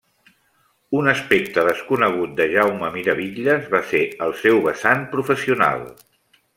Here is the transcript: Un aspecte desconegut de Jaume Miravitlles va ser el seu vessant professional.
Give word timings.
Un 0.99 1.09
aspecte 1.11 1.65
desconegut 1.67 2.33
de 2.41 2.49
Jaume 2.55 2.91
Miravitlles 2.97 3.71
va 3.77 3.85
ser 3.93 4.05
el 4.29 4.37
seu 4.45 4.67
vessant 4.69 5.09
professional. 5.17 5.89